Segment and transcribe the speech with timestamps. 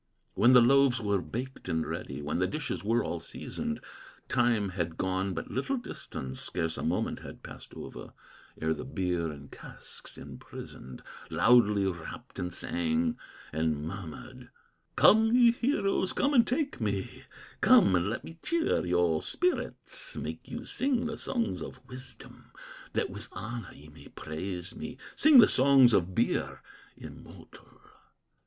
[0.33, 3.79] When the loaves were baked and ready, When the dishes all were seasoned,
[4.29, 8.13] Time had gone but little distance, Scarce a moment had passed over,
[8.59, 13.15] Ere the beer, in casks imprisoned, Loudly rapped, and sang,
[13.53, 14.49] and murmured:
[14.95, 17.25] "Come, ye heroes, come and take me,
[17.61, 22.51] Come and let me cheer your spirits, Make you sing the songs of wisdom,
[22.93, 26.63] That with honor ye may praise me, Sing the songs of beer
[26.97, 27.81] immortal!"